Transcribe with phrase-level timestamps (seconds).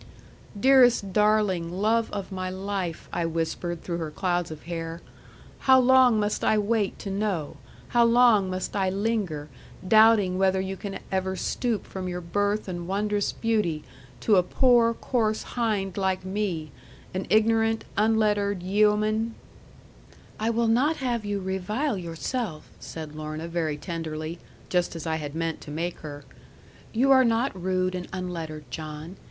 [0.59, 4.99] 'Dearest darling, love of my life,' I whispered through her clouds of hair;
[5.59, 7.57] 'how long must I wait to know,
[7.89, 9.47] how long must I linger
[9.87, 13.83] doubting whether you can ever stoop from your birth and wondrous beauty
[14.21, 16.71] to a poor, coarse hind like me,
[17.13, 19.35] an ignorant unlettered yeoman'
[20.39, 25.35] 'I will not have you revile yourself,' said Lorna, very tenderly just as I had
[25.35, 26.23] meant to make her.
[26.91, 29.17] 'You are not rude and unlettered, John.